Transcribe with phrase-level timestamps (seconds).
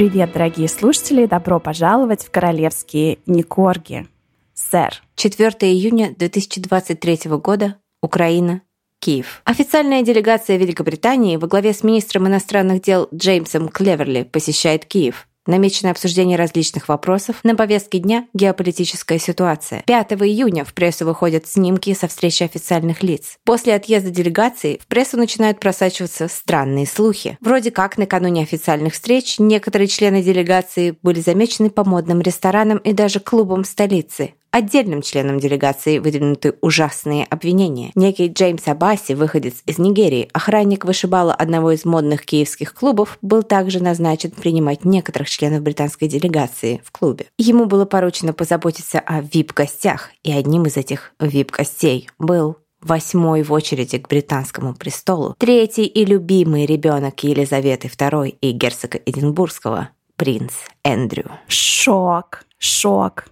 [0.00, 1.26] Привет, дорогие слушатели!
[1.26, 4.08] Добро пожаловать в королевские Никорги.
[4.54, 5.02] Сэр.
[5.14, 7.76] 4 июня 2023 года.
[8.00, 8.62] Украина.
[8.98, 9.42] Киев.
[9.44, 15.28] Официальная делегация Великобритании во главе с министром иностранных дел Джеймсом Клеверли посещает Киев.
[15.50, 17.40] Намечено обсуждение различных вопросов.
[17.42, 19.82] На повестке дня– геополитическая ситуация.
[19.84, 23.36] 5 июня в прессу выходят снимки со встречи официальных лиц.
[23.44, 27.36] После отъезда делегации в прессу начинают просачиваться странные слухи.
[27.40, 33.18] Вроде как накануне официальных встреч некоторые члены делегации были замечены по модным ресторанам и даже
[33.18, 34.34] клубам столицы.
[34.52, 37.92] Отдельным членам делегации выдвинуты ужасные обвинения.
[37.94, 43.80] Некий Джеймс Абаси, выходец из Нигерии, охранник вышибала одного из модных киевских клубов, был также
[43.80, 47.26] назначен принимать некоторых членов британской делегации в клубе.
[47.38, 53.98] Ему было поручено позаботиться о вип-гостях, и одним из этих вип-гостей был восьмой в очереди
[53.98, 60.52] к британскому престолу, третий и любимый ребенок Елизаветы II и герцога Эдинбургского, принц
[60.82, 61.30] Эндрю.
[61.46, 63.26] Шок, шок.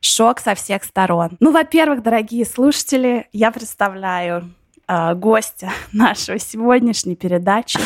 [0.00, 1.36] Шок со всех сторон.
[1.40, 4.54] Ну, во-первых, дорогие слушатели, я представляю
[4.86, 7.80] э, гостя нашего сегодняшней передачи.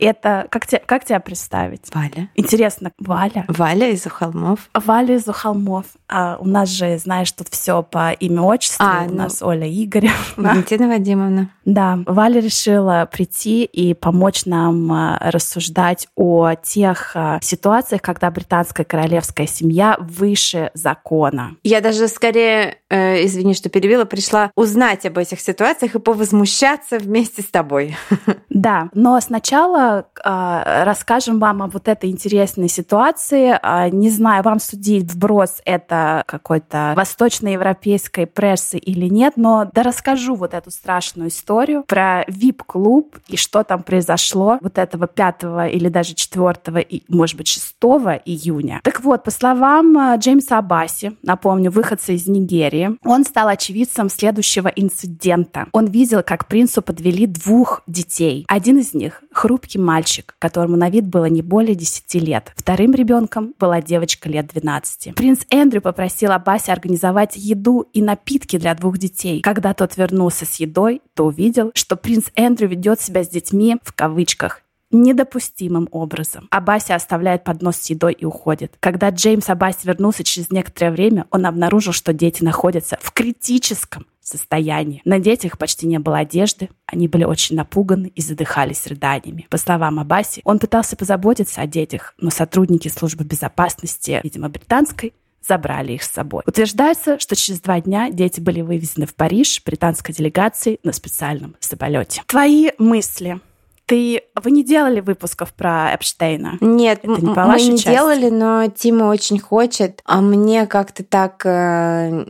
[0.00, 1.94] Это как, те, как тебя представить?
[1.94, 2.28] Валя.
[2.34, 3.44] Интересно, Валя?
[3.48, 4.68] Валя из Ухолмов.
[4.74, 5.86] Валя из Ухолмов.
[6.08, 8.84] А, у нас же, знаешь, тут все по имя отчеству.
[8.84, 9.16] А, у ну...
[9.16, 10.16] нас Оля Игоревна.
[10.36, 11.50] Валентина Вадимовна.
[11.64, 18.84] Да, Валя решила прийти и помочь нам а, рассуждать о тех а, ситуациях, когда британская
[18.84, 21.56] королевская семья выше закона.
[21.62, 27.42] Я даже скорее, э, извини, что перебила, пришла узнать об этих ситуациях и повозмущаться вместе
[27.42, 27.96] с тобой.
[28.48, 33.58] Да, но сначала э, расскажем вам о вот этой интересной ситуации.
[33.62, 40.34] Э, не знаю, вам судить вброс это какой-то восточноевропейской прессы или нет, но да расскажу
[40.34, 46.14] вот эту страшную историю про VIP-клуб и что там произошло вот этого 5 или даже
[46.14, 47.76] 4, и, может быть, 6
[48.24, 48.80] июня.
[48.82, 55.66] Так вот, по словам Джеймса Абаси, напомню, выходца из Нигерии, он стал очевидцем следующего инцидента.
[55.72, 58.44] Он видел, как принцу подвели двух детей.
[58.48, 59.22] Один из них—
[59.66, 62.52] хрупкий мальчик, которому на вид было не более 10 лет.
[62.56, 65.14] Вторым ребенком была девочка лет 12.
[65.14, 69.40] Принц Эндрю попросил Абаси организовать еду и напитки для двух детей.
[69.40, 73.92] Когда тот вернулся с едой, то увидел, что принц Эндрю ведет себя с детьми в
[73.92, 74.62] кавычках
[74.92, 76.46] недопустимым образом.
[76.50, 78.76] Абаси оставляет поднос с едой и уходит.
[78.78, 85.02] Когда Джеймс Абаси вернулся через некоторое время, он обнаружил, что дети находятся в критическом состоянии.
[85.04, 89.46] На детях почти не было одежды, они были очень напуганы и задыхались рыданиями.
[89.50, 95.14] По словам Абаси, он пытался позаботиться о детях, но сотрудники службы безопасности, видимо, британской,
[95.46, 96.42] забрали их с собой.
[96.44, 102.22] Утверждается, что через два дня дети были вывезены в Париж британской делегацией на специальном самолете.
[102.26, 103.40] Твои мысли
[103.86, 106.58] ты, вы не делали выпусков про Эпштейна?
[106.60, 107.88] Нет, Это не по мы не части?
[107.88, 112.26] делали, но Тима очень хочет, а мне как-то так э,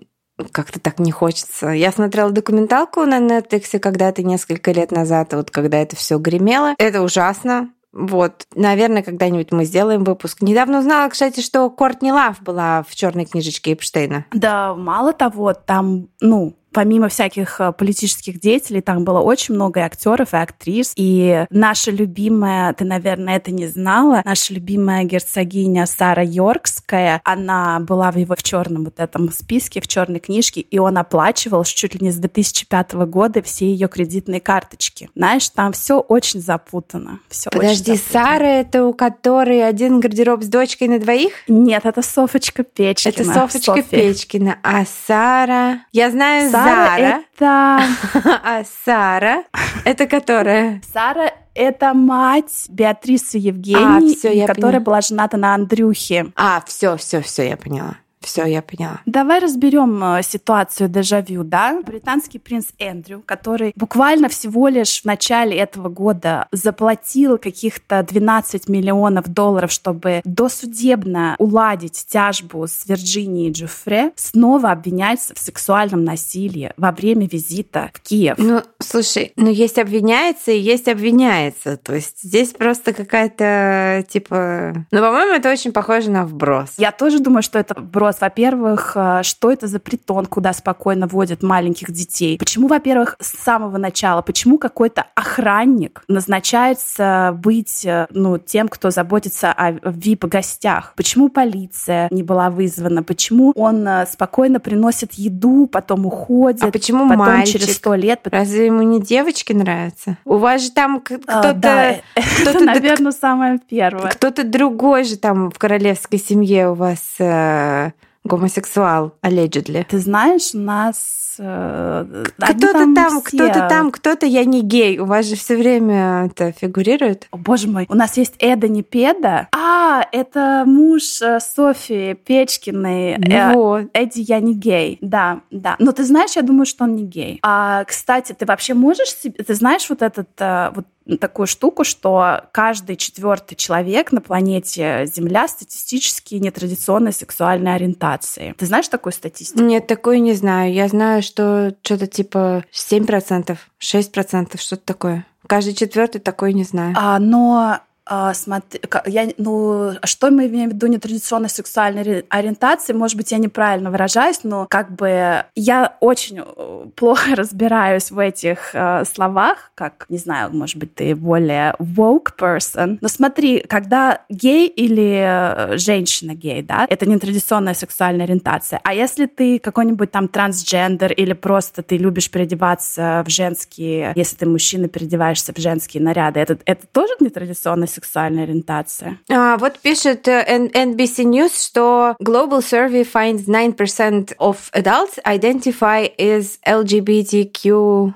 [0.52, 1.70] как-то так не хочется.
[1.70, 6.74] Я смотрела документалку на Netflix когда-то несколько лет назад, вот когда это все гремело.
[6.78, 7.70] Это ужасно.
[7.92, 10.42] Вот, наверное, когда-нибудь мы сделаем выпуск.
[10.42, 14.26] Недавно узнала, кстати, что Кортни Лав была в черной книжечке Эпштейна.
[14.32, 19.82] Да, мало того, там, ну, помимо всяких э, политических деятелей, там было очень много и
[19.82, 20.92] актеров, и актрис.
[20.96, 28.10] И наша любимая, ты, наверное, это не знала, наша любимая герцогиня Сара Йоркская, она была
[28.10, 32.00] в его в черном вот этом списке, в черной книжке, и он оплачивал чуть ли
[32.02, 35.08] не с 2005 года все ее кредитные карточки.
[35.14, 37.20] Знаешь, там все очень запутано.
[37.28, 38.26] Все Подожди, очень запутано.
[38.26, 41.32] Сара это у которой один гардероб с дочкой на двоих?
[41.48, 43.12] Нет, это Софочка Печкина.
[43.12, 43.82] Это Софочка Софья.
[43.82, 44.58] Печкина.
[44.62, 45.80] А Сара...
[45.92, 47.22] Я знаю Сара Сара.
[47.34, 47.80] Это...
[48.44, 49.44] А Сара?
[49.84, 50.80] Это которая?
[50.92, 54.84] Сара это мать Беатрисы Евгении, а, все, которая поняла.
[54.84, 56.32] была жената на Андрюхе.
[56.36, 57.96] А, все, все, все, я поняла.
[58.26, 59.00] Все, я поняла.
[59.06, 61.80] Давай разберем э, ситуацию дежавю, да?
[61.86, 69.28] Британский принц Эндрю, который буквально всего лишь в начале этого года заплатил каких-то 12 миллионов
[69.28, 77.28] долларов, чтобы досудебно уладить тяжбу с Вирджинией Джуфре, снова обвиняется в сексуальном насилии во время
[77.28, 78.34] визита в Киев.
[78.38, 81.76] Ну, слушай, ну есть обвиняется и есть обвиняется.
[81.76, 84.84] То есть здесь просто какая-то, типа...
[84.90, 86.74] Ну, по-моему, это очень похоже на вброс.
[86.76, 88.20] Я тоже думаю, что это вброс вопрос.
[88.20, 92.38] Во-первых, э, что это за притон, куда спокойно водят маленьких детей?
[92.38, 99.52] Почему, во-первых, с самого начала, почему какой-то охранник назначается быть э, ну, тем, кто заботится
[99.52, 100.92] о VIP-гостях?
[100.96, 103.02] Почему полиция не была вызвана?
[103.02, 106.64] Почему он э, спокойно приносит еду, потом уходит?
[106.64, 107.60] А почему потом мальчик?
[107.60, 108.20] через сто лет...
[108.24, 110.16] Разве ему не девочки нравятся?
[110.24, 111.50] У вас же там кто-то...
[111.50, 111.94] А, да,
[112.42, 114.10] кто-то, наверное, самое первое.
[114.10, 117.92] Кто-то другой же там в королевской семье у вас э,
[118.26, 119.84] гомосексуал, allegedly.
[119.88, 124.98] Ты знаешь, нас э, кто-то там, там кто-то там, кто-то я не гей.
[124.98, 127.26] У вас же все время это фигурирует.
[127.30, 129.48] О, боже мой, у нас есть Эда не Педа.
[129.52, 133.12] А, это муж э, Софии Печкиной.
[133.14, 133.84] Э, вот.
[133.92, 134.98] Эдди я не гей.
[135.00, 135.76] Да, да.
[135.78, 137.38] Но ты знаешь, я думаю, что он не гей.
[137.42, 139.42] А, кстати, ты вообще можешь себе...
[139.42, 140.28] Ты знаешь вот этот
[140.74, 140.86] вот
[141.20, 148.54] такую штуку, что каждый четвертый человек на планете Земля статистически нетрадиционной сексуальной ориентации.
[148.58, 149.62] Ты знаешь такую статистику?
[149.62, 150.72] Нет, такую не знаю.
[150.72, 155.26] Я знаю, что что-то типа 7%, 6%, что-то такое.
[155.46, 156.94] Каждый четвертый такой не знаю.
[156.98, 162.92] А, но а, смотри, я, ну, что мы имеем в виду нетрадиционной сексуальной ориентации?
[162.92, 168.70] Может быть, я неправильно выражаюсь, но как бы я очень э, плохо разбираюсь в этих
[168.74, 172.98] э, словах, как, не знаю, может быть, ты более woke person.
[173.00, 178.80] Но смотри, когда гей или э, женщина гей, да, это нетрадиционная сексуальная ориентация.
[178.84, 184.46] А если ты какой-нибудь там трансгендер или просто ты любишь переодеваться в женские, если ты
[184.46, 189.18] мужчина, переодеваешься в женские наряды, это, это тоже нетрадиционная сексуальная ориентация.
[189.30, 198.12] А, вот пишет NBC News, что Global Survey finds 9% of adults identify as LGBTQ+.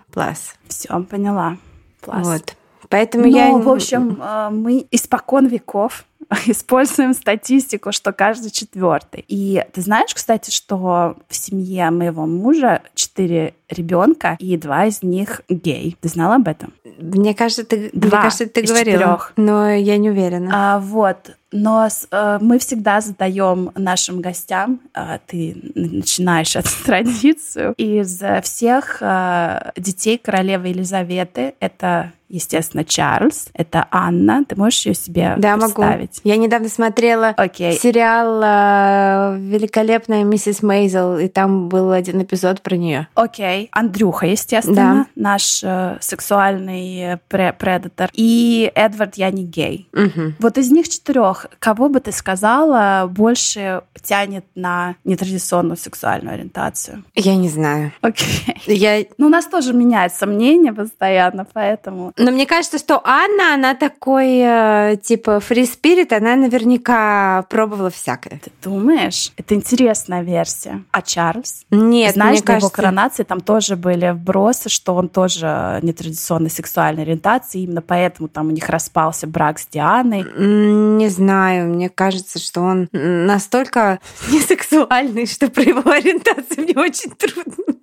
[0.69, 1.57] Все, поняла.
[2.03, 2.23] Plus.
[2.23, 2.57] Вот.
[2.91, 3.53] Поэтому Но, я...
[3.53, 6.05] в общем, э, мы испокон веков
[6.47, 9.25] используем статистику, что каждый четвертый.
[9.29, 15.43] И ты знаешь, кстати, что в семье моего мужа четыре ребенка, и два из них
[15.49, 15.97] гей.
[16.01, 16.73] Ты знала об этом?
[16.99, 19.33] Мне кажется, ты, два мне кажется, ты говорила, четырех.
[19.37, 20.51] но я не уверена.
[20.53, 21.37] А, вот.
[21.53, 29.73] Но э, мы всегда задаем нашим гостям, э, ты начинаешь эту традицию, из всех э,
[29.77, 34.45] детей королевы Елизаветы, это естественно, Чарльз, это Анна.
[34.45, 36.21] Ты можешь ее себе да, представить?
[36.25, 36.29] Могу.
[36.29, 37.73] Я недавно смотрела okay.
[37.73, 43.09] сериал э, «Великолепная миссис Мейзел», и там был один эпизод про нее.
[43.15, 43.65] Окей.
[43.65, 43.69] Okay.
[43.73, 45.23] Андрюха, естественно, да.
[45.23, 48.11] наш э, сексуальный пре предатор.
[48.15, 49.89] И Эдвард Я не гей.
[49.93, 50.35] Угу.
[50.39, 57.05] Вот из них четырех, кого бы ты сказала, больше тянет на нетрадиционную сексуальную ориентацию?
[57.15, 57.93] Я не знаю.
[58.01, 58.27] Окей.
[58.67, 58.75] Okay.
[58.75, 59.05] Я...
[59.19, 62.13] Ну, у нас тоже меняется мнение постоянно, поэтому...
[62.17, 68.41] Но мне кажется, что Анна, она такой, э, типа, spirit, она наверняка пробовала всякое.
[68.43, 69.33] Ты думаешь?
[69.37, 70.83] Это интересная версия.
[70.91, 71.65] А Чарльз?
[71.71, 72.67] Нет, Знаешь, мне кажется...
[72.67, 78.49] его коронации там тоже были вбросы, что он тоже нетрадиционной сексуальной ориентации, именно поэтому там
[78.49, 80.25] у них распался брак с Дианой.
[80.37, 84.01] Не знаю, мне кажется, что он настолько
[84.31, 87.77] несексуальный, что про его ориентацию мне очень трудно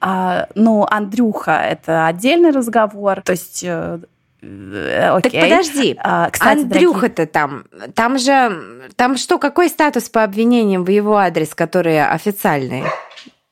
[0.00, 3.20] а, ну, Андрюха— это отдельный разговор.
[3.20, 4.00] То есть э,
[4.40, 5.30] э, Окей.
[5.30, 7.64] Так подожди, а, кстати, Андрюха-то там,
[7.94, 12.84] там же, там что, какой статус по обвинениям в его адрес, которые официальные?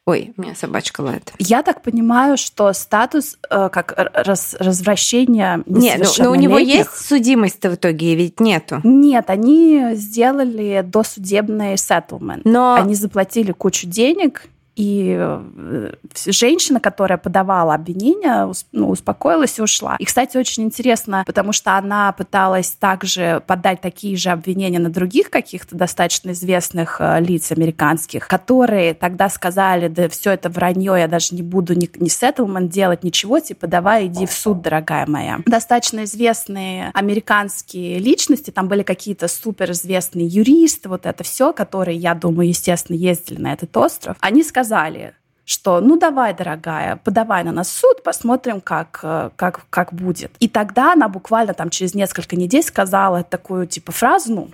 [0.09, 1.35] Ой, у меня собачка лает.
[1.39, 6.57] Я так понимаю, что статус э, как раз, развращения Нет, но, ну, но у него
[6.57, 8.81] есть судимость-то в итоге, ведь нету.
[8.85, 12.41] Нет, они сделали досудебный settlement.
[12.45, 12.77] Но...
[12.77, 15.93] Они заплатили кучу денег, и э,
[16.27, 19.97] женщина, которая подавала обвинение, ну, успокоилась и ушла.
[19.99, 25.31] И, кстати, очень интересно, потому что она пыталась также подать такие же обвинения на других
[25.31, 31.35] каких-то достаточно известных э, лиц американских, которые тогда сказали, да все это вранье, я даже
[31.35, 35.41] не буду ни, ни сеттлмент делать, ничего, типа давай иди в суд, дорогая моя.
[35.45, 42.49] Достаточно известные американские личности, там были какие-то суперизвестные юристы, вот это все, которые, я думаю,
[42.49, 45.15] естественно, ездили на этот остров, они сказали, сказали,
[45.47, 50.31] что ну давай, дорогая, подавай на нас суд, посмотрим, как, э, как, как будет.
[50.41, 54.49] И тогда она буквально там через несколько недель сказала такую типа фразу, ну,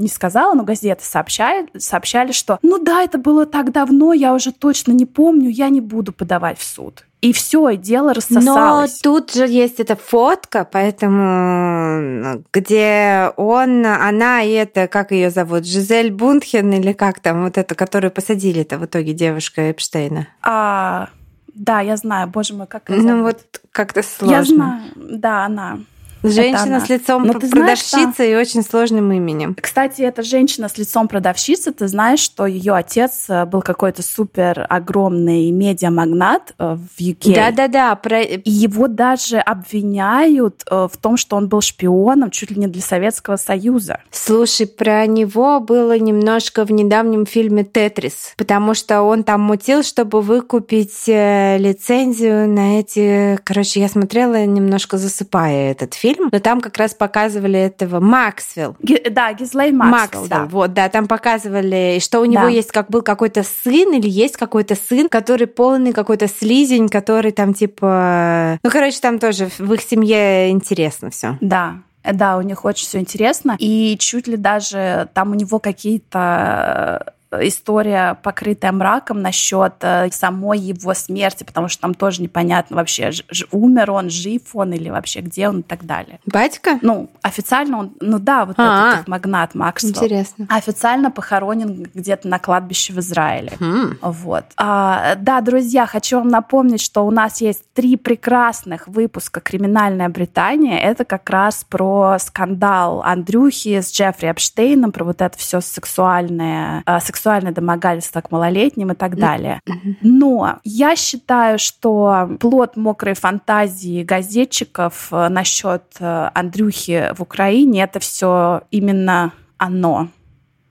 [0.00, 4.52] не сказала, но газеты сообщали, сообщали, что ну да, это было так давно, я уже
[4.52, 7.04] точно не помню, я не буду подавать в суд.
[7.20, 9.00] И все, и дело рассосалось.
[9.04, 15.66] Но тут же есть эта фотка, поэтому где он, она и это, как ее зовут,
[15.66, 20.28] Жизель Бунтхен или как там, вот это, которую посадили-то в итоге девушка Эпштейна.
[20.40, 21.10] А,
[21.54, 24.34] да, я знаю, боже мой, как Ну вот как-то сложно.
[24.34, 25.78] Я знаю, да, она.
[26.22, 29.56] Женщина с лицом ну, продавщицы и очень сложным именем.
[29.60, 34.66] Кстати, эта женщина с лицом продавщицы, ты знаешь, что ее отец э, был какой-то супер
[34.68, 37.34] огромный медиамагнат э, в UK.
[37.34, 37.94] Да-да-да.
[37.96, 38.22] Про...
[38.22, 42.82] И его даже обвиняют э, в том, что он был шпионом чуть ли не для
[42.82, 44.00] Советского Союза.
[44.10, 50.20] Слушай, про него было немножко в недавнем фильме «Тетрис», потому что он там мутил, чтобы
[50.20, 53.38] выкупить лицензию на эти...
[53.44, 58.76] Короче, я смотрела немножко засыпая этот фильм, фильм, но там как раз показывали этого Максвелл.
[58.82, 60.44] Ги, да, Гизлейн Максвелл, Максвелл, да.
[60.46, 62.48] Вот, да, там показывали, что у него да.
[62.48, 67.54] есть, как был какой-то сын или есть какой-то сын, который полный какой-то слизень, который там
[67.54, 68.58] типа...
[68.62, 71.36] Ну, короче, там тоже в их семье интересно все.
[71.40, 73.56] Да, да, у них очень все интересно.
[73.58, 80.94] И чуть ли даже там у него какие-то история, покрытая мраком насчет э, самой его
[80.94, 83.10] смерти, потому что там тоже непонятно вообще,
[83.52, 86.18] умер он, жив он или вообще где он и так далее.
[86.26, 86.78] Батька?
[86.82, 88.94] Ну, официально он, ну да, вот А-а-а.
[88.94, 89.92] этот магнат Максвелл.
[89.92, 90.46] Интересно.
[90.48, 93.52] Официально похоронен где-то на кладбище в Израиле.
[93.60, 93.98] Хм.
[94.02, 94.44] Вот.
[94.56, 100.78] А, да, друзья, хочу вам напомнить, что у нас есть три прекрасных выпуска «Криминальная Британия».
[100.78, 107.00] Это как раз про скандал Андрюхи с Джеффри Эпштейном, про вот это все сексуальное, э,
[107.00, 109.60] сексуальное сексуальное домогательство к малолетним и так далее.
[110.00, 118.00] Но я считаю, что плод мокрой фантазии газетчиков э, насчет э, Андрюхи в Украине это
[118.00, 120.08] все именно оно.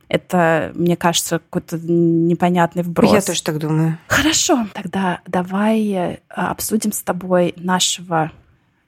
[0.07, 3.13] Это, мне кажется, какой-то непонятный вброс.
[3.13, 3.99] Я тоже так думаю.
[4.07, 8.31] Хорошо, тогда давай э, обсудим с тобой нашего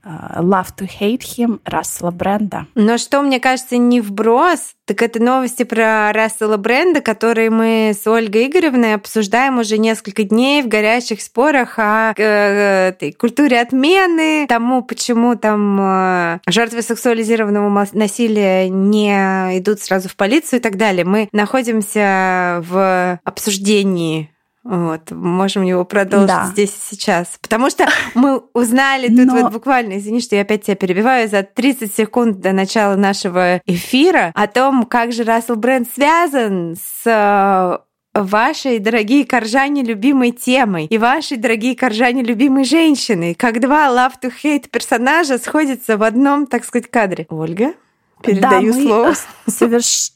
[0.03, 2.67] Love to Hate Him Рассела Бренда.
[2.75, 8.05] Но что, мне кажется, не вброс, так это новости про Рассела Бренда, которые мы с
[8.07, 14.81] Ольгой Игоревной обсуждаем уже несколько дней в горячих спорах о э, этой культуре отмены, тому,
[14.81, 19.11] почему там э, жертвы сексуализированного насилия не
[19.59, 21.05] идут сразу в полицию и так далее.
[21.05, 24.29] Мы находимся в обсуждении
[24.63, 26.45] вот, можем его продолжить да.
[26.45, 27.39] здесь и сейчас.
[27.41, 29.41] Потому что мы узнали тут Но...
[29.41, 34.31] вот буквально, извини, что я опять тебя перебиваю, за 30 секунд до начала нашего эфира
[34.35, 40.97] о том, как же Рассел Брэнд связан с э, вашей, дорогие коржане, любимой темой и
[40.99, 46.65] вашей, дорогие коржане, любимой женщиной, как два love to hate персонажа сходятся в одном, так
[46.65, 47.25] сказать, кадре.
[47.29, 47.73] Ольга,
[48.21, 49.13] передаю да, слово.
[49.47, 50.11] Соверш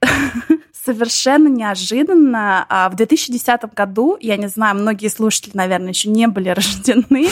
[0.84, 2.66] совершенно неожиданно.
[2.68, 7.28] А в 2010 году, я не знаю, многие слушатели, наверное, еще не были рождены,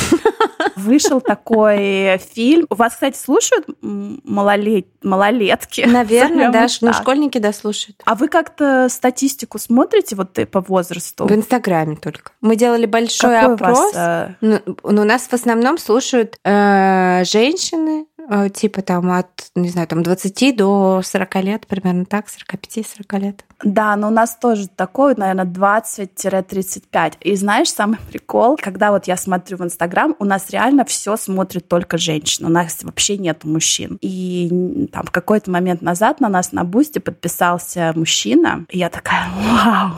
[0.77, 2.67] вышел такой фильм.
[2.71, 4.87] У вас, кстати, слушают малолет...
[5.03, 5.83] малолетки?
[5.83, 6.67] Наверное, да.
[6.81, 8.03] Ну, школьники, да, слушают.
[8.05, 11.27] А вы как-то статистику смотрите вот по возрасту?
[11.27, 12.33] В Инстаграме только.
[12.41, 13.79] Мы делали большой Какой опрос.
[13.79, 14.35] Вас, э...
[14.41, 18.10] ну, ну, у нас в основном слушают э, женщины, Э,
[18.53, 23.45] типа там от, не знаю, там 20 до 40 лет, примерно так, 45-40 лет.
[23.63, 27.15] Да, но у нас тоже такой, наверное, 20-35.
[27.21, 31.69] И знаешь, самый прикол, когда вот я смотрю в Инстаграм, у нас реально все смотрит
[31.69, 32.49] только женщины.
[32.49, 33.99] У нас вообще нет мужчин.
[34.01, 38.65] И там в какой-то момент назад на нас на Бусте подписался мужчина.
[38.71, 39.93] И я такая, вау,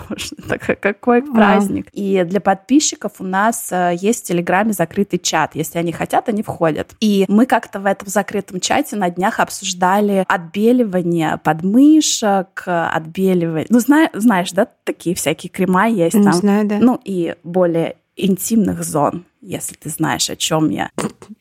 [0.81, 1.88] какой праздник.
[1.93, 5.55] И для подписчиков у нас э, есть в Телеграме закрытый чат.
[5.55, 6.95] Если они хотят, они входят.
[7.00, 13.66] И мы как-то в этом закрытом чате на днях обсуждали отбеливание подмышек, отбеливание...
[13.69, 14.11] Ну, зна...
[14.14, 16.33] знаешь, да, такие всякие крема есть там.
[16.33, 16.78] Знаю, да.
[16.78, 20.90] Ну, и более интимных зон если ты знаешь, о чем я.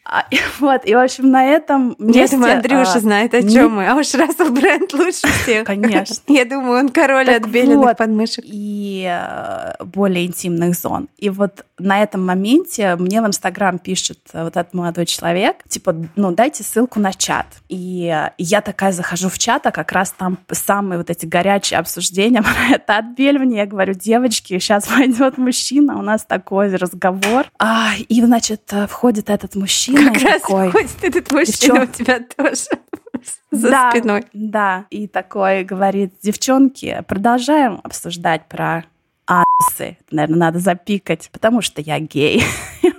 [0.03, 2.21] А, и, вот, и, в общем, на этом месте...
[2.21, 3.87] Я думаю, Андрюша а, знает, о чем мы.
[3.87, 5.65] А уж Рассел Брэнд лучше всех.
[5.65, 6.15] Конечно.
[6.27, 8.43] Я думаю, он король так отбеленных вот, подмышек.
[8.47, 11.07] И э, более интимных зон.
[11.17, 16.31] И вот на этом моменте мне в Инстаграм пишет вот этот молодой человек, типа, ну,
[16.31, 17.47] дайте ссылку на чат.
[17.69, 22.41] И я такая захожу в чат, а как раз там самые вот эти горячие обсуждения
[22.41, 23.59] про это отбеливание.
[23.59, 27.45] Я говорю, девочки, сейчас войдет мужчина, у нас такой разговор.
[27.59, 29.90] А, и, значит, э, входит этот мужчина.
[29.95, 32.65] Как раз такой, входит этот мужчина у тебя тоже
[33.51, 34.23] за да, спиной.
[34.33, 38.85] Да, и такой говорит, девчонки, продолжаем обсуждать про
[39.27, 39.97] асы.
[40.09, 42.43] Наверное, надо запикать, потому что я гей.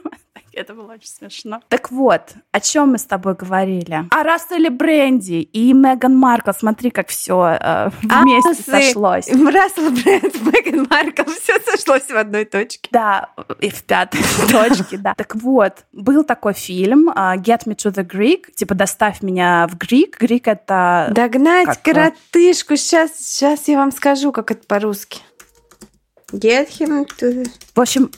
[0.62, 1.60] Это было очень смешно.
[1.68, 4.04] Так вот, о чем мы с тобой говорили?
[4.12, 6.52] О Расселе Бренди и Меган Маркл.
[6.56, 9.28] Смотри, как все э, вместе а, сошлось.
[9.28, 12.88] Рассел Бренд, Меган Маркл, все сошлось в одной точке.
[12.92, 14.20] Да, и в пятой
[14.52, 15.14] точке, да.
[15.14, 19.76] Так вот, был такой фильм uh, Get Me to the Greek, типа «Доставь меня в
[19.76, 20.20] Грик».
[20.20, 21.08] Грик— это...
[21.10, 22.76] Догнать коротышку.
[22.76, 25.22] Сейчас, сейчас я вам скажу, как это по-русски.
[26.32, 27.50] Get him to the...
[27.74, 28.12] В общем,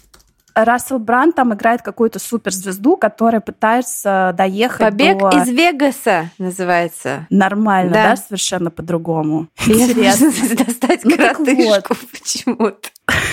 [0.55, 5.31] Рассел Бранд там играет какую-то суперзвезду, которая пытается доехать Побег до...
[5.31, 7.27] из Вегаса называется.
[7.31, 9.49] Нормально, да, да совершенно по-другому.
[9.67, 10.31] Интересно.
[10.65, 12.89] Достать ну, коротышку почему-то.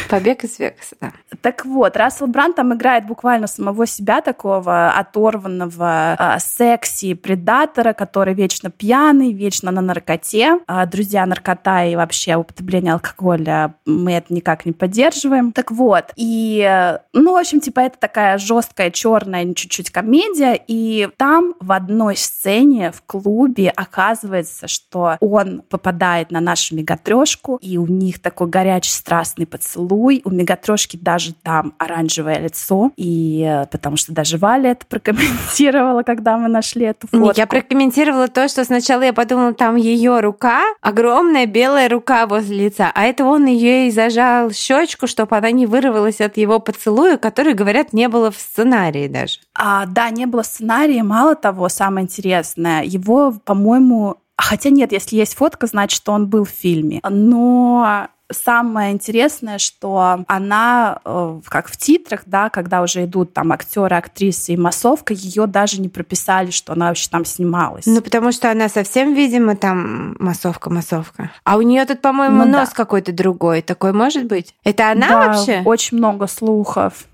[0.09, 1.11] Побег из Вегаса, да.
[1.41, 8.33] Так вот, Рассел Бранд там играет буквально самого себя такого оторванного э, секси предатора, который
[8.33, 10.59] вечно пьяный, вечно на наркоте.
[10.67, 15.53] Э, друзья, наркота и вообще употребление алкоголя мы это никак не поддерживаем.
[15.53, 21.56] Так вот, и, ну, в общем, типа это такая жесткая, черная, чуть-чуть комедия, и там
[21.60, 28.22] в одной сцене в клубе оказывается, что он попадает на нашу мегатрешку, и у них
[28.22, 30.22] такой горячий, страстный поцелуй.
[30.24, 36.38] У мегатрошки даже там оранжевое лицо, и э, потому что даже Валя это прокомментировала, когда
[36.38, 37.34] мы нашли эту фотку.
[37.36, 42.91] Я прокомментировала то, что сначала я подумала, там ее рука, огромная белая рука возле лица,
[42.94, 47.53] а это он ее и зажал щечку, чтобы она не вырвалась от его поцелуя, который,
[47.53, 49.39] говорят, не было в сценарии даже.
[49.53, 51.03] А, да, не было сценария.
[51.03, 56.50] Мало того, самое интересное, его, по-моему, Хотя нет, если есть фотка, значит, он был в
[56.50, 57.00] фильме.
[57.08, 63.95] Но самое интересное, что она, э, как в титрах, да, когда уже идут там актеры,
[63.95, 67.85] актрисы и массовка, ее даже не прописали, что она вообще там снималась.
[67.85, 71.31] Ну, потому что она совсем, видимо, там массовка-массовка.
[71.43, 72.75] А у нее тут, по-моему, ну, нос да.
[72.75, 73.61] какой-то другой.
[73.61, 74.55] Такой может быть?
[74.63, 75.61] Это она да, вообще?
[75.65, 77.05] очень много слухов.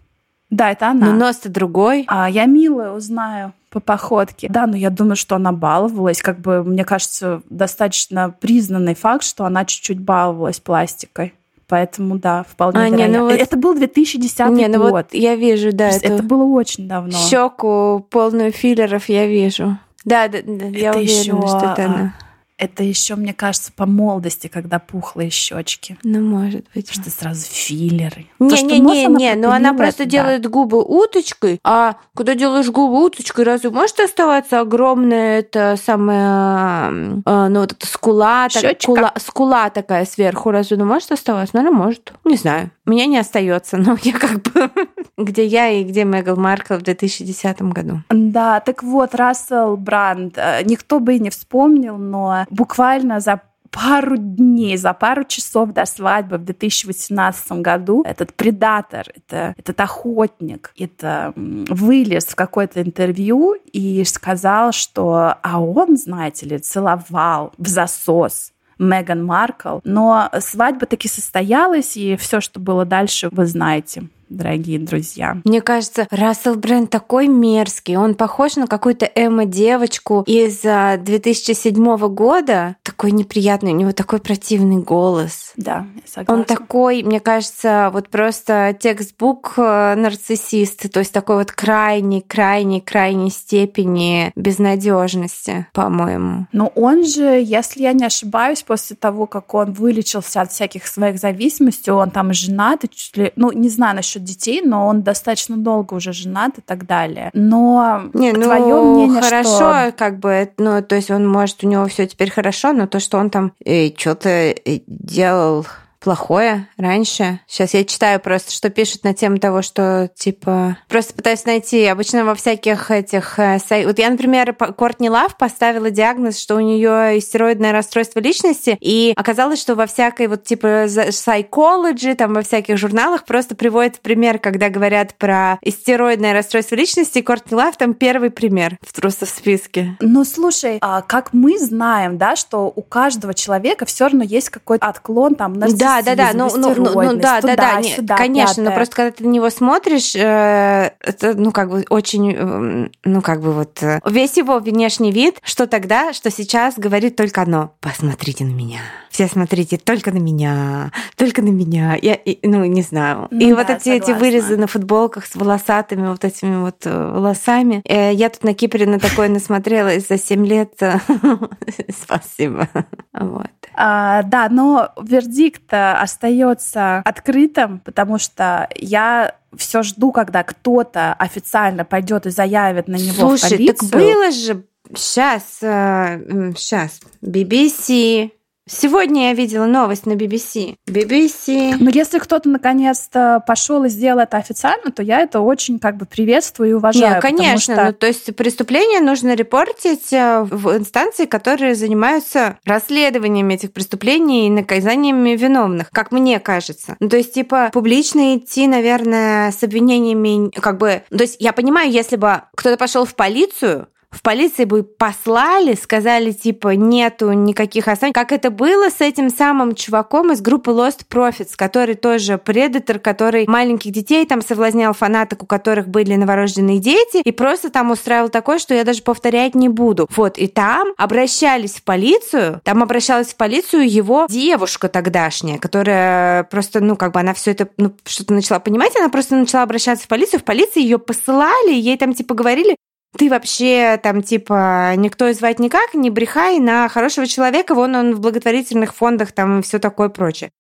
[0.50, 1.08] Да, это она.
[1.08, 2.06] Но нос-то другой.
[2.08, 4.48] А я милая узнаю по походке.
[4.50, 6.22] Да, но я думаю, что она баловалась.
[6.22, 11.34] Как бы, мне кажется, достаточно признанный факт, что она чуть-чуть баловалась пластикой.
[11.68, 13.12] Поэтому, да, вполне а, вероятно.
[13.12, 13.34] Не, ну вот...
[13.34, 14.92] Это был 2010 не, ну год.
[14.92, 15.90] Вот я вижу, да.
[15.90, 16.08] Это...
[16.08, 17.12] это было очень давно.
[17.12, 19.78] Щеку полную филлеров я вижу.
[20.06, 21.48] Да, да, да я это уверена, еще...
[21.48, 22.14] что это она.
[22.58, 25.98] Это еще, мне кажется, по молодости, когда пухлые щечки.
[26.04, 26.92] Ну, может быть.
[26.92, 28.26] Что сразу филлеры.
[28.40, 30.10] Не-не-не, но она просто да.
[30.10, 37.48] делает губы уточкой, а когда делаешь губы уточкой, разве может оставаться огромная это самая, э,
[37.50, 41.56] ну, вот эта скула, так, кула, скула такая сверху, разве она может оставаться?
[41.56, 42.14] Наверное, может.
[42.26, 42.72] Не знаю.
[42.88, 44.72] У меня не остается, но я как бы...
[45.18, 48.02] где я и где Мегал Маркл в 2010 году.
[48.10, 54.18] Да, так вот, Рассел Бранд, э, никто бы и не вспомнил, но буквально за пару
[54.18, 61.34] дней, за пару часов до свадьбы в 2018 году этот предатор, это, этот охотник, это
[61.36, 69.26] вылез в какое-то интервью и сказал, что а он, знаете ли, целовал в засос Меган
[69.26, 69.80] Маркл.
[69.84, 75.38] Но свадьба таки состоялась, и все, что было дальше, вы знаете дорогие друзья.
[75.46, 77.98] Мне кажется, Рассел Бренд такой мерзкий.
[77.98, 82.76] Он похож на какую-то Эмма-девочку из 2007 а, года.
[82.84, 85.54] Такой неприятный, у него такой противный голос.
[85.56, 86.34] Да, я согласна.
[86.34, 92.82] Он такой, мне кажется, вот просто текстбук э, нарциссист, то есть такой вот крайний, крайний,
[92.82, 96.48] крайней степени безнадежности, по-моему.
[96.52, 101.20] Но он же, если я не ошибаюсь, после того, как он вылечился от всяких своих
[101.20, 105.02] зависимостей, он там женат, и чуть ли, ну, не знаю насчет насчет детей, но он
[105.02, 107.30] достаточно долго уже женат и так далее.
[107.34, 109.94] Но не, ну, твое мнение, хорошо, что...
[109.98, 113.18] как бы, ну, то есть он может, у него все теперь хорошо, но то, что
[113.18, 114.56] он там э, что-то
[114.88, 115.66] делал
[116.00, 117.40] плохое раньше.
[117.48, 121.86] Сейчас я читаю просто, что пишут на тему того, что, типа, просто пытаюсь найти.
[121.86, 123.40] Обычно во всяких этих...
[123.40, 129.14] Э, вот я, например, Кортни Лав поставила диагноз, что у нее истероидное расстройство личности, и
[129.16, 134.70] оказалось, что во всякой вот, типа, psychology, там, во всяких журналах просто приводит пример, когда
[134.70, 139.98] говорят про истероидное расстройство личности, Кортни Лав там первый пример просто в списке.
[140.00, 144.88] Ну, слушай, а как мы знаем, да, что у каждого человека все равно есть какой-то
[144.88, 148.18] отклон там на да, да, да, ну, ну, ну, ну да, да, да, нет, сюда,
[148.18, 148.66] конечно, пятое.
[148.66, 153.22] но просто когда ты на него смотришь, э, это, ну, как бы очень, э, ну,
[153.22, 157.74] как бы вот э, весь его внешний вид, что тогда, что сейчас говорит только одно:
[157.80, 158.80] посмотрите на меня.
[159.10, 161.98] Все смотрите только на меня, только на меня.
[162.00, 163.28] Я, и, ну, не знаю.
[163.32, 167.82] Ну, и да, вот эти, эти вырезы на футболках с волосатыми вот этими вот волосами.
[167.86, 170.74] Я тут на Кипре на такое насмотрелась за 7 лет.
[172.04, 172.70] Спасибо.
[173.14, 173.57] Вот.
[173.80, 182.26] А, да, но вердикт остается открытым, потому что я все жду, когда кто-то официально пойдет
[182.26, 183.90] и заявит на него Слушай, в полицию.
[183.92, 184.64] так было же
[184.96, 188.32] сейчас, сейчас BBC,
[188.68, 190.76] Сегодня я видела новость на BBC.
[190.88, 191.76] BBC.
[191.80, 196.06] Но если кто-то наконец-то пошел и сделал это официально, то я это очень как бы
[196.06, 197.14] приветствую и уважаю.
[197.14, 197.74] Нет, конечно.
[197.76, 197.86] Что...
[197.86, 204.52] Ну, то есть преступление нужно репортить э, в инстанции, которые занимаются расследованием этих преступлений и
[204.52, 206.98] наказаниями виновных, как мне кажется.
[207.00, 211.04] Ну, то есть, типа, публично идти, наверное, с обвинениями, как бы...
[211.10, 216.32] То есть я понимаю, если бы кто-то пошел в полицию, в полиции бы послали, сказали,
[216.32, 218.14] типа, нету никаких оснований.
[218.14, 223.46] Как это было с этим самым чуваком из группы Lost Profits, который тоже предатор, который
[223.48, 228.58] маленьких детей там соблазнял фанаток, у которых были новорожденные дети, и просто там устраивал такое,
[228.58, 230.08] что я даже повторять не буду.
[230.16, 236.80] Вот, и там обращались в полицию, там обращалась в полицию его девушка тогдашняя, которая просто,
[236.80, 240.08] ну, как бы она все это, ну, что-то начала понимать, она просто начала обращаться в
[240.08, 242.76] полицию, в полиции ее посылали, ей там, типа, говорили,
[243.16, 248.20] ты вообще там типа никто звать никак, не брехай на хорошего человека, вон он в
[248.20, 250.52] благотворительных фондах там и все такое прочее.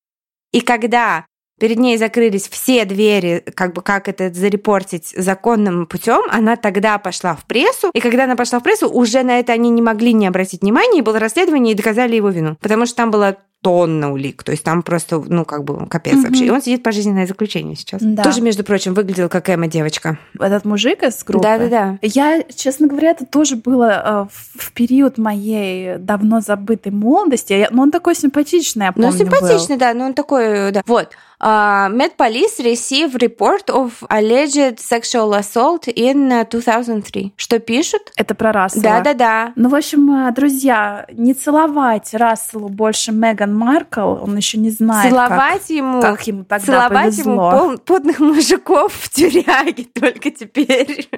[0.53, 1.25] И когда
[1.59, 7.35] перед ней закрылись все двери, как бы как это зарепортить законным путем, она тогда пошла
[7.35, 10.27] в прессу, и когда она пошла в прессу, уже на это они не могли не
[10.27, 12.57] обратить внимания, и было расследование, и доказали его вину.
[12.61, 14.43] Потому что там было тонна улик.
[14.43, 16.23] То есть там просто, ну, как бы капец mm-hmm.
[16.23, 16.45] вообще.
[16.45, 18.01] И он сидит пожизненное заключение сейчас.
[18.01, 18.23] Да.
[18.23, 20.19] Тоже, между прочим, выглядел как Эмма девочка.
[20.39, 21.43] Этот мужик из группы?
[21.43, 21.97] Да-да-да.
[22.01, 27.67] Я, честно говоря, это тоже было э, в период моей давно забытой молодости.
[27.71, 29.79] Но он такой симпатичный, я помню, Ну, симпатичный, был.
[29.79, 30.81] да, но он такой, да.
[30.85, 31.09] Вот.
[31.39, 37.33] Uh, Met Police received report of alleged sexual assault in 2003.
[37.35, 38.11] Что пишут?
[38.15, 38.81] Это про Рассела.
[38.81, 39.53] Да-да-да.
[39.55, 45.61] Ну, в общем, друзья, не целовать Расселу больше Меган Маркл, он еще не знает, Целовать
[45.61, 47.33] как, ему, как ему тогда целовать повезло.
[47.33, 51.09] ему пол, подных мужиков в тюряге только теперь.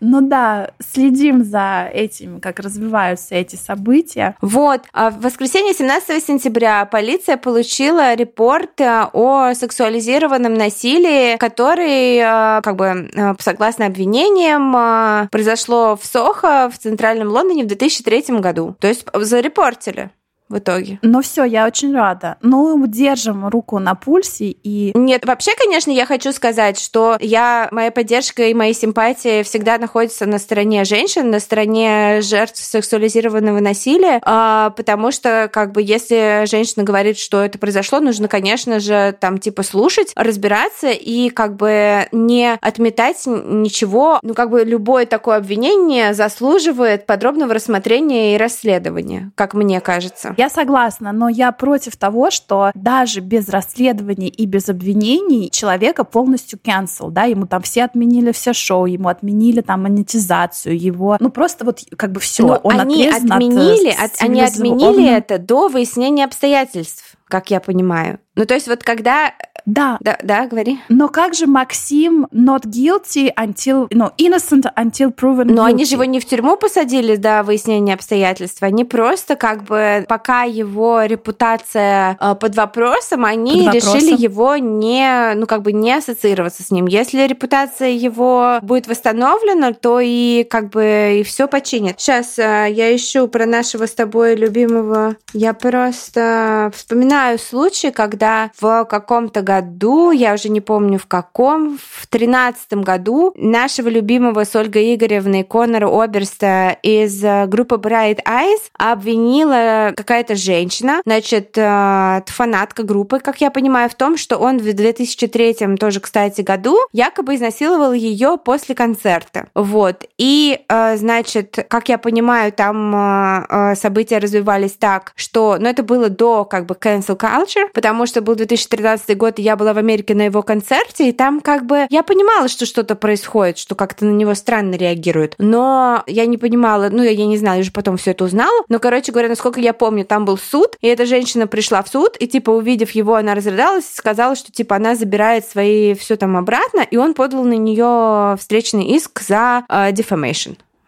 [0.00, 4.36] Ну да, следим за этим, как развиваются эти события.
[4.40, 4.82] Вот.
[4.92, 13.10] А в воскресенье 17 сентября полиция получила репорт о сексуализированном насилии, который, э, как бы,
[13.12, 18.76] э, согласно обвинениям, э, произошло в Сохо в Центральном Лондоне в 2003 году.
[18.80, 20.10] То есть зарепортили
[20.48, 20.98] в итоге.
[21.02, 22.36] Ну все, я очень рада.
[22.42, 24.92] Ну, держим руку на пульсе и...
[24.94, 30.26] Нет, вообще, конечно, я хочу сказать, что я, моя поддержка и мои симпатии всегда находятся
[30.26, 36.84] на стороне женщин, на стороне жертв сексуализированного насилия, а, потому что, как бы, если женщина
[36.84, 42.54] говорит, что это произошло, нужно, конечно же, там, типа, слушать, разбираться и, как бы, не
[42.60, 44.18] отметать ничего.
[44.22, 50.34] Ну, как бы, любое такое обвинение заслуживает подробного рассмотрения и расследования, как мне кажется.
[50.38, 56.60] Я согласна, но я против того, что даже без расследований и без обвинений человека полностью
[56.64, 61.64] cancel, да, ему там все отменили все шоу, ему отменили там монетизацию, его, ну просто
[61.64, 67.50] вот как бы все, он они отменили, от, они отменили это до выяснения обстоятельств, как
[67.50, 68.20] я понимаю.
[68.38, 69.34] Ну то есть вот когда
[69.66, 69.98] да.
[70.00, 70.78] Да, да, говори.
[70.88, 75.68] Но как же Максим not guilty until, no, innocent until proven Но guilty?
[75.68, 80.44] они же его не в тюрьму посадили до выяснения обстоятельств, они просто как бы, пока
[80.44, 83.94] его репутация э, под вопросом, они под вопросом.
[83.98, 86.86] решили его не, ну как бы не ассоциироваться с ним.
[86.86, 92.00] Если репутация его будет восстановлена, то и как бы и все починит.
[92.00, 98.27] Сейчас э, я ищу про нашего с тобой любимого, я просто вспоминаю случай, когда
[98.60, 104.44] в каком-то году году, я уже не помню в каком, в тринадцатом году нашего любимого
[104.44, 112.22] с Ольгой Игоревной Конора Оберста из э, группы Bright Eyes обвинила какая-то женщина, значит, э,
[112.26, 117.34] фанатка группы, как я понимаю, в том, что он в 2003 тоже, кстати, году якобы
[117.34, 119.48] изнасиловал ее после концерта.
[119.54, 120.04] Вот.
[120.18, 126.44] И, э, значит, как я понимаю, там события развивались так, что, ну, это было до
[126.44, 130.22] как бы cancel culture, потому что был 2013 год, и я была в Америке на
[130.22, 134.34] его концерте, и там как бы я понимала, что что-то происходит, что как-то на него
[134.34, 135.34] странно реагируют.
[135.38, 138.64] Но я не понимала, ну, я, не знаю, я уже потом все это узнала.
[138.68, 142.16] Но, короче говоря, насколько я помню, там был суд, и эта женщина пришла в суд,
[142.18, 146.36] и, типа, увидев его, она разрыдалась и сказала, что, типа, она забирает свои все там
[146.36, 149.92] обратно, и он подал на нее встречный иск за э.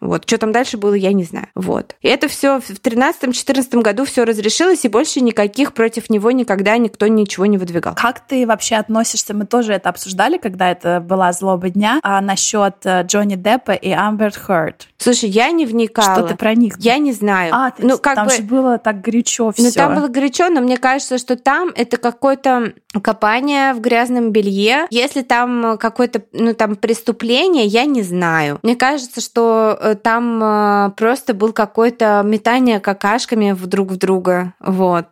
[0.01, 1.47] Вот, что там дальше было, я не знаю.
[1.55, 1.95] Вот.
[2.01, 7.07] И это все в 13-14 году все разрешилось, и больше никаких против него никогда никто
[7.07, 7.93] ничего не выдвигал.
[7.95, 9.35] Как ты вообще относишься?
[9.35, 13.91] Мы тоже это обсуждали, когда это была злоба дня, а насчет э, Джонни Деппа и
[13.91, 14.87] Амбер Хёрд.
[14.97, 16.17] Слушай, я не вникала.
[16.17, 16.75] Что ты про них?
[16.79, 17.53] Я не знаю.
[17.53, 18.35] А, ты, ну, как там бы...
[18.35, 19.63] же было так горячо все.
[19.63, 24.87] Ну, там было горячо, но мне кажется, что там это какое-то копание в грязном белье.
[24.89, 28.59] Если там какое-то, ну, там преступление, я не знаю.
[28.63, 34.53] Мне кажется, что э, там э, просто был какое-то метание какашками в друг в друга.
[34.59, 35.07] Вот.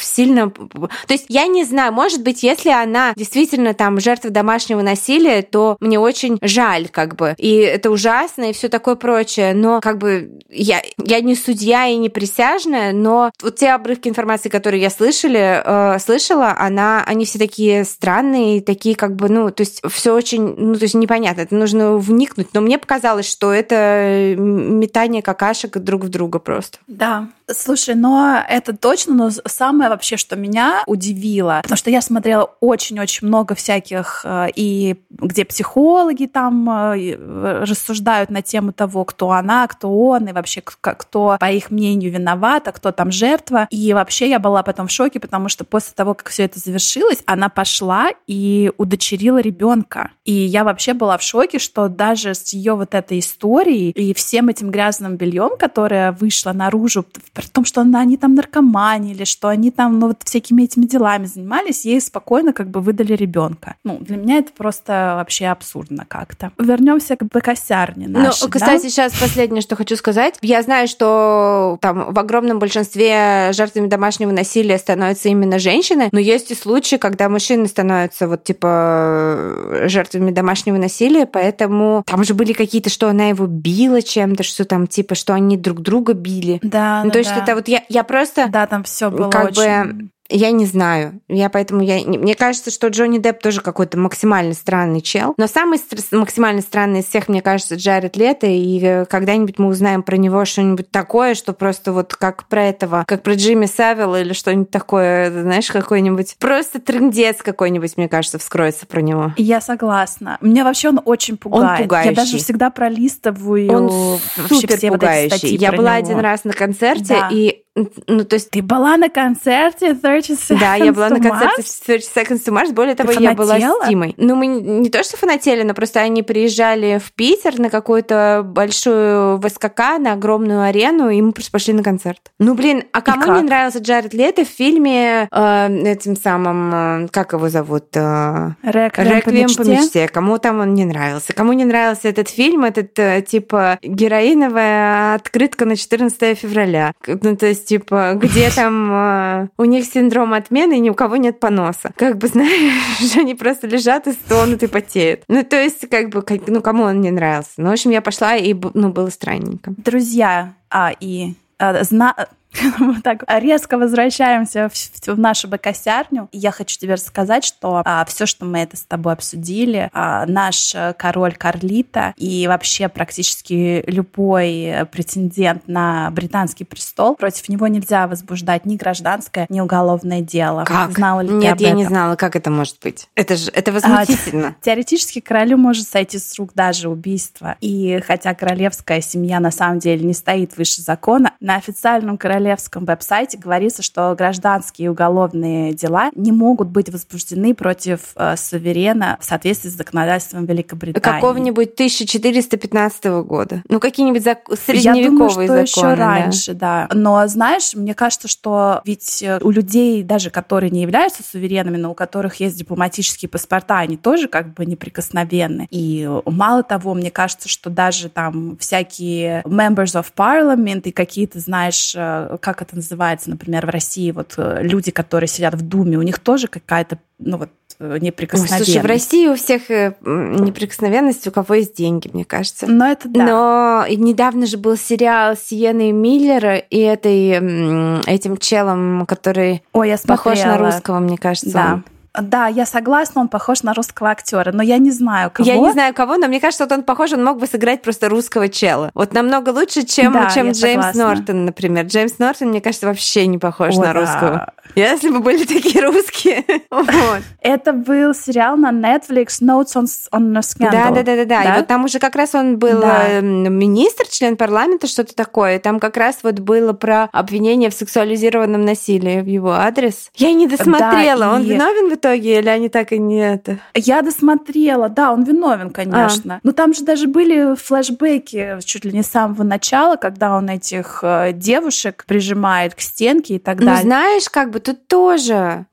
[0.00, 0.50] Сильно...
[0.50, 5.76] То есть я не знаю, может быть, если она действительно там жертва домашнего насилия, то
[5.80, 7.34] мне очень жаль, как бы.
[7.38, 9.54] И это ужасно, и все такое прочее.
[9.54, 14.48] Но как бы я, я не судья и не присяжная, но вот те обрывки информации,
[14.48, 19.62] которые я слышали, э, слышала, она, они все такие странные, такие как бы, ну, то
[19.62, 22.48] есть все очень, ну, то есть непонятно, это нужно вникнуть.
[22.52, 26.78] Но мне показалось, что это метание какашек друг в друга просто.
[26.86, 32.50] Да, Слушай, но это точно, но самое вообще, что меня удивило, потому что я смотрела
[32.60, 39.66] очень-очень много всяких, э, и где психологи там э, рассуждают на тему того, кто она,
[39.66, 43.66] кто он, и вообще кто, по их мнению, виноват, а кто там жертва.
[43.70, 47.22] И вообще я была потом в шоке, потому что после того, как все это завершилось,
[47.26, 50.12] она пошла и удочерила ребенка.
[50.24, 54.48] И я вообще была в шоке, что даже с ее вот этой историей и всем
[54.48, 57.04] этим грязным бельем, которое вышло наружу
[57.34, 61.26] при том, что она, они там наркоманили, что они там, ну, вот всякими этими делами
[61.26, 63.74] занимались, ей спокойно как бы выдали ребенка.
[63.82, 66.52] Ну, для меня это просто вообще абсурдно как-то.
[66.58, 68.88] Вернемся к бакосярне ну, нашей, Ну, кстати, да?
[68.88, 70.36] сейчас последнее, что хочу сказать.
[70.42, 76.52] Я знаю, что там в огромном большинстве жертвами домашнего насилия становятся именно женщины, но есть
[76.52, 82.90] и случаи, когда мужчины становятся вот типа жертвами домашнего насилия, поэтому там же были какие-то,
[82.90, 86.60] что она его била чем-то, что там типа, что они друг друга били.
[86.62, 88.48] Да, ну, да, есть это вот я, я просто...
[88.48, 89.84] Да, там все было как очень...
[89.84, 91.20] бы я не знаю.
[91.28, 95.34] Я поэтому я мне кажется, что Джонни Депп тоже какой-то максимально странный чел.
[95.36, 95.78] Но самый
[96.12, 98.46] максимально странный из всех, мне кажется, Джаред Лето.
[98.46, 103.04] И э, когда-нибудь мы узнаем про него что-нибудь такое, что просто вот как про этого,
[103.06, 108.86] как про Джимми Савилла или что-нибудь такое, знаешь, какой-нибудь просто трендец какой-нибудь, мне кажется, вскроется
[108.86, 109.32] про него.
[109.36, 110.38] Я согласна.
[110.40, 111.80] Мне вообще он очень пугает.
[111.80, 112.10] Он пугающий.
[112.10, 115.30] Я даже всегда пролистываю он супер все пугающий.
[115.30, 116.06] Вот эти я была него.
[116.06, 117.28] один раз на концерте да.
[117.30, 118.50] и ну, то есть...
[118.50, 122.72] Ты была на концерте 30 Seconds Да, я была на концерте 30 Seconds to Mars.
[122.72, 124.14] Более того, я была с Тимой.
[124.16, 129.40] Ну, мы не то, что фанатели, но просто они приезжали в Питер на какую-то большую
[129.40, 132.20] ВСКК, на огромную арену, и мы просто пошли на концерт.
[132.38, 137.32] Ну, блин, а кому не нравился Джаред Лето в фильме э, этим самым, э, как
[137.32, 137.86] его зовут?
[137.94, 140.08] Э, Реквием, Реквием по, по мечте.
[140.08, 141.32] Кому там он не нравился?
[141.32, 146.92] Кому не нравился этот фильм, этот, э, типа, героиновая открытка на 14 февраля?
[147.06, 151.16] Ну, то есть, типа, где там э, у них синдром отмены, и ни у кого
[151.16, 151.92] нет поноса.
[151.96, 155.22] Как бы, знаешь, они просто лежат и стонут и потеют.
[155.28, 157.52] Ну, то есть, как бы, как, ну, кому он не нравился.
[157.58, 159.74] Ну, в общем, я пошла, и, ну, было странненько.
[159.76, 162.14] Друзья, а, и а, зна
[163.02, 166.28] так резко возвращаемся в, в нашу бакосярню.
[166.32, 170.74] Я хочу тебе рассказать, что а, все, что мы это с тобой обсудили, а, наш
[170.96, 178.76] король Карлита и вообще практически любой претендент на британский престол, против него нельзя возбуждать ни
[178.76, 180.64] гражданское, ни уголовное дело.
[180.64, 180.92] Как?
[180.92, 183.08] Знала ли Нет, ты я не знала, как это может быть.
[183.14, 184.48] Это же это возмутительно.
[184.48, 187.56] А, теоретически королю может сойти с рук даже убийство.
[187.60, 192.84] И хотя королевская семья на самом деле не стоит выше закона, на официальном королевском королевском
[192.84, 199.24] веб-сайте говорится, что гражданские и уголовные дела не могут быть возбуждены против э, суверена в
[199.24, 201.00] соответствии с законодательством Великобритании.
[201.02, 203.62] Какого-нибудь 1415 года.
[203.68, 204.40] Ну, какие-нибудь зак...
[204.50, 205.62] Я средневековые думаю, что законы.
[205.62, 206.88] еще раньше, да.
[206.92, 211.92] Но, знаешь, мне кажется, что ведь э, у людей, даже которые не являются суверенами, но
[211.92, 215.66] у которых есть дипломатические паспорта, они тоже как бы неприкосновенны.
[215.70, 221.94] И мало того, мне кажется, что даже там всякие members of parliament и какие-то, знаешь,
[221.96, 226.02] э, как это называется, например, в России, вот э, люди, которые сидят в Думе, у
[226.02, 228.60] них тоже какая-то, ну вот, э, неприкосновенность.
[228.60, 232.66] Ой, слушай, в России у всех э, неприкосновенность, у кого есть деньги, мне кажется.
[232.66, 233.24] Но это да.
[233.24, 240.42] Но недавно же был сериал Сиены Миллера и этой, этим челом, который Ой, я похож
[240.42, 241.52] на русского, мне кажется.
[241.52, 241.72] Да.
[241.74, 241.84] Он.
[242.20, 245.48] Да, я согласна, он похож на русского актера, но я не знаю, кого.
[245.48, 248.08] Я не знаю, кого, но мне кажется, вот он похож, он мог бы сыграть просто
[248.08, 248.90] русского чела.
[248.94, 251.08] Вот намного лучше, чем, да, чем Джеймс согласна.
[251.08, 251.86] Нортон, например.
[251.86, 253.92] Джеймс Нортон, мне кажется, вообще не похож О, на да.
[253.92, 254.52] русского.
[254.76, 256.44] Если бы были такие русские.
[256.70, 257.22] вот.
[257.40, 260.70] Это был сериал на Netflix Notes on, on Scandal.
[260.70, 261.42] Да, да, да, да, да.
[261.42, 263.08] И вот там уже как раз он был Да.
[263.08, 265.58] э, министр, член парламента, что-то такое.
[265.58, 270.10] Там как раз вот было про обвинение в сексуализированном насилии в его адрес.
[270.14, 271.20] Я не досмотрела.
[271.20, 273.58] Да, Он и- виновен в итоге или они так и не это?
[273.74, 276.40] Я досмотрела, да, он виновен, конечно.
[276.42, 281.00] Но там же даже были флешбеки чуть ли не с самого начала, когда он этих
[281.02, 283.82] э, девушек прижимает к стенке и так Ну, далее.
[283.82, 285.66] знаешь, как бы тут тоже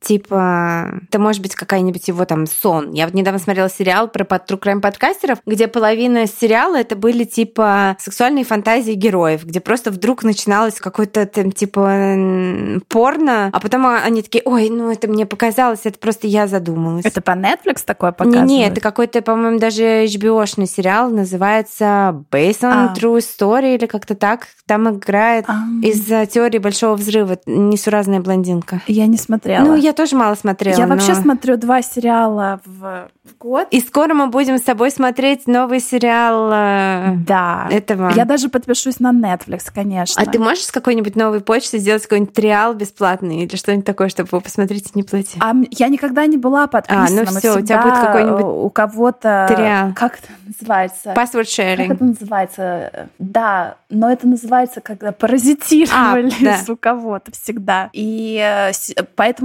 [0.00, 2.92] Типа, это может быть какая-нибудь его там сон.
[2.92, 7.24] Я вот недавно смотрела сериал про под True Crime подкастеров, где половина сериала это были
[7.24, 14.22] типа сексуальные фантазии героев, где просто вдруг начиналось какое-то там типа порно, а потом они
[14.22, 17.04] такие, ой, ну это мне показалось, это просто я задумалась.
[17.04, 18.48] Это по Netflix такое показывают?
[18.48, 22.94] Не, не это какой-то, по-моему, даже HBO-шный сериал, называется Based on а.
[22.96, 24.46] True Story или как-то так.
[24.66, 25.64] Там играет а.
[25.82, 28.80] из-за теории Большого Взрыва несуразная блондинка.
[28.86, 29.57] Я не смотрела.
[29.64, 30.76] Ну, я тоже мало смотрела.
[30.76, 30.94] Я но...
[30.94, 33.68] вообще смотрю два сериала в, в год.
[33.70, 37.68] И скоро мы будем с тобой смотреть новый сериал э, да.
[37.70, 38.12] этого.
[38.14, 40.20] Я даже подпишусь на Netflix, конечно.
[40.20, 44.28] А ты можешь с какой-нибудь новой почты сделать какой-нибудь триал бесплатный или что-нибудь такое, чтобы
[44.32, 45.38] вы посмотрите, не платить?
[45.40, 47.06] А я никогда не была подписана.
[47.06, 49.46] А, ну все, у тебя будет какой-нибудь у кого-то...
[49.48, 49.92] Триал.
[49.94, 51.10] Как это называется?
[51.10, 51.88] Password sharing.
[51.88, 53.08] Как это называется?
[53.18, 56.72] Да, но это называется, когда паразитировали а, да.
[56.72, 57.90] у кого-то всегда.
[57.92, 58.72] И э,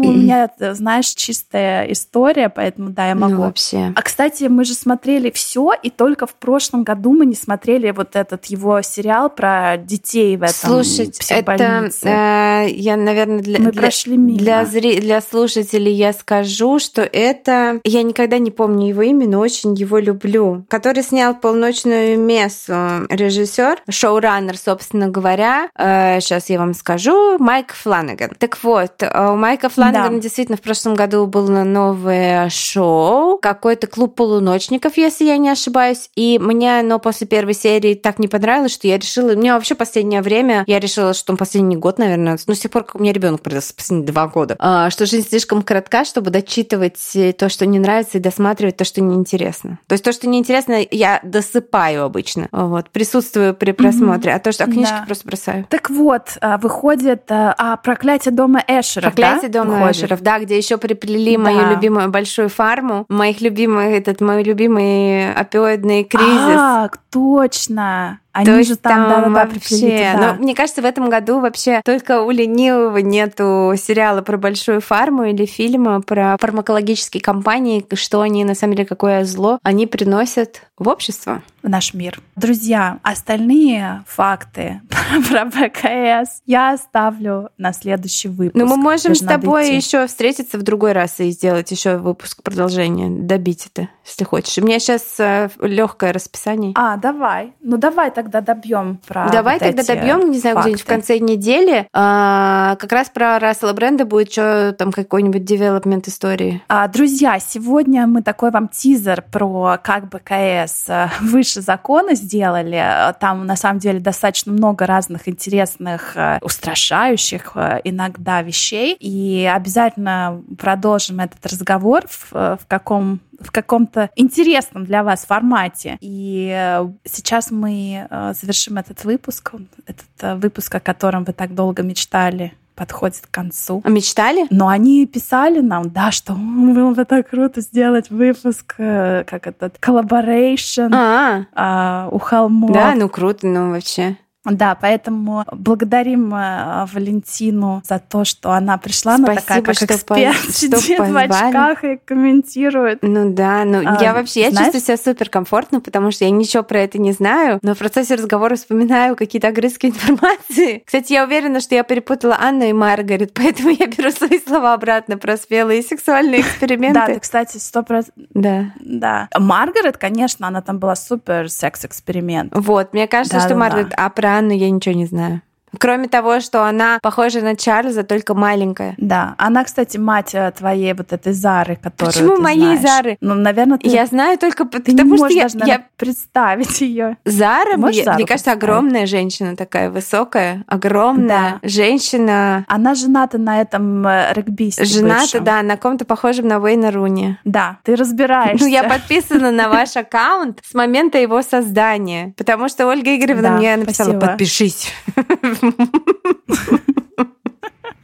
[0.04, 3.34] поэтому у меня, знаешь, чистая история, поэтому да, я могу.
[3.34, 3.94] Ну, вообще.
[3.96, 8.16] А, кстати, мы же смотрели все, и только в прошлом году мы не смотрели вот
[8.16, 13.82] этот его сериал про детей в этом Слушать, это э, я, наверное, для, мы для,
[13.82, 14.38] прошли мимо.
[14.38, 17.80] для, зри, для слушателей я скажу, что это...
[17.84, 20.66] Я никогда не помню его имя, но очень его люблю.
[20.70, 25.70] Который снял «Полночную мессу» режиссер, шоураннер, собственно говоря.
[25.78, 27.38] Э, сейчас я вам скажу.
[27.40, 28.32] Майк Фланаган.
[28.38, 30.10] Так вот, э, у Майка Фланагана да.
[30.10, 36.10] действительно в прошлом году было новое шоу, какой-то клуб полуночников, если я не ошибаюсь.
[36.16, 39.34] И мне оно после первой серии так не понравилось, что я решила...
[39.34, 42.96] Мне вообще последнее время, я решила, что последний год, наверное, ну, с тех пор, как
[42.96, 47.00] у меня ребенок родился, последние два года, э, что жизнь слишком коротка, чтобы дочитывать
[47.38, 49.80] то, что не нравится, и досматривать то, что неинтересно.
[49.88, 52.48] То есть то, что неинтересно, я досыпаю обычно.
[52.52, 54.32] Вот, присутствую при просмотре.
[54.32, 54.36] Mm-hmm.
[54.36, 55.04] А то, что а книжки да.
[55.06, 55.66] просто бросаю.
[55.70, 59.64] Так вот, а, выходит а, «Проклятие дома Эшеров», «Проклятие да?
[59.64, 59.96] дома выходит?
[59.98, 61.44] Эшеров», да, где еще приплели да.
[61.44, 66.58] мою любимую большую фарму, моих любимых, этот мой любимый опиоидный кризис.
[66.58, 68.20] А, точно!
[68.34, 70.12] Они То же там, там да, да, вообще.
[70.18, 74.82] Да, Но мне кажется, в этом году вообще только у ленивого нету сериала про большую
[74.82, 80.64] фарму или фильма про фармакологические компании, что они на самом деле какое зло они приносят
[80.78, 81.44] в общество.
[81.62, 82.20] В наш мир.
[82.36, 84.82] Друзья, остальные факты
[85.30, 88.56] про БКС я оставлю на следующий выпуск.
[88.56, 93.10] Ну, мы можем с тобой еще встретиться в другой раз и сделать еще выпуск продолжения,
[93.10, 94.58] добить это, если хочешь.
[94.58, 96.74] У меня сейчас э, легкое расписание.
[96.76, 97.54] А, давай.
[97.62, 101.18] Ну, давай тогда тогда добьем про Давай вот тогда добьем, не знаю, где-нибудь в конце
[101.20, 101.88] недели.
[101.94, 106.62] А, как раз про Рассела Бренда будет что там какой-нибудь девелопмент истории.
[106.68, 113.14] А, друзья, сегодня мы такой вам тизер про как бы КС э, выше закона сделали.
[113.20, 118.96] Там на самом деле достаточно много разных интересных, э, устрашающих э, иногда вещей.
[119.00, 125.98] И обязательно продолжим этот разговор в, в каком в каком-то интересном для вас формате.
[126.02, 129.54] И э, сейчас мы э, завершим этот выпуск,
[129.86, 133.84] этот э, выпуск, о котором вы так долго мечтали подходит к концу.
[133.86, 134.48] А мечтали?
[134.50, 140.90] Но они писали нам, да, что было бы так круто сделать выпуск, как этот, collaboration
[140.92, 142.72] а, а, у холмов.
[142.72, 144.18] Да, ну круто, ну вообще.
[144.46, 149.18] Да, поэтому благодарим э, Валентину за то, что она пришла.
[149.18, 150.52] Спасибо, она такая, как что эксперт, по...
[150.52, 153.00] сидит что в очках и комментирует.
[153.02, 154.74] Ну да, ну а, я вообще, я знаешь?
[154.74, 158.16] чувствую себя супер комфортно, потому что я ничего про это не знаю, но в процессе
[158.16, 160.84] разговора вспоминаю какие-то огрызки информации.
[160.86, 165.18] Кстати, я уверена, что я перепутала Анну и Маргарет, поэтому я беру свои слова обратно
[165.18, 167.14] про смелые сексуальные эксперименты.
[167.14, 168.26] Да, кстати, сто процентов.
[168.34, 168.74] Да.
[168.82, 169.30] Да.
[169.38, 172.52] Маргарет, конечно, она там была супер секс-эксперимент.
[172.54, 175.42] Вот, мне кажется, что Маргарет, а про Анну я ничего не знаю.
[175.80, 178.96] Кроме того, что она похожа на Чарльза, только маленькая.
[178.98, 179.36] Да.
[179.38, 182.82] Она, кстати, мать э, твоей вот этой Зары, которую Почему ты моей знаешь.
[182.82, 183.18] Zары?
[183.22, 183.88] Ну, наверное, ты...
[183.90, 185.62] Я знаю только ты потому, не что можешь я, даже, я...
[185.62, 187.18] наверное, представить ее.
[187.26, 191.68] Зара, мне, Зару мне кажется, огромная женщина такая, высокая, огромная Да.
[191.68, 192.66] женщина.
[192.68, 195.44] Она жената на этом э, регбисте Жената, бывшем.
[195.44, 197.38] да, на ком-то похожем на Уэйна Руни.
[197.44, 198.64] Да, ты разбираешься.
[198.66, 203.76] Ну, я подписана на ваш аккаунт с момента его создания, потому что Ольга Игоревна мне
[203.78, 204.92] написала, подпишись.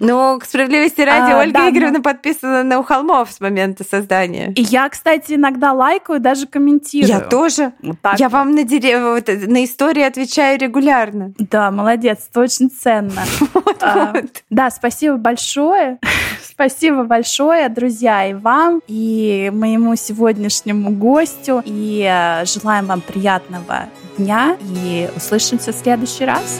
[0.02, 4.54] Ну, к справедливости ради, А, Ольга да, Игоревна подписана на «У холмов» с момента создания.
[4.56, 7.10] И я, кстати, иногда лайкаю, даже комментирую.
[7.10, 7.74] Я тоже.
[7.82, 8.34] Вот Я вот.
[8.34, 11.34] вам на, дере- вот, на истории отвечаю регулярно.
[11.38, 13.24] Да, молодец, это очень ценно.
[13.82, 14.44] А, Вот.
[14.50, 16.00] Да, спасибо большое.
[16.44, 21.62] Спасибо большое, друзья, и вам, и моему сегодняшнему гостю.
[21.66, 23.86] И э, желаем вам приятного
[24.18, 24.58] дня.
[24.84, 26.60] И услышимся в следующий раз.